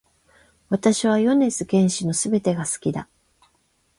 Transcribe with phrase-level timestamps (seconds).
[0.69, 3.07] 私は米津玄師の全てが好きだ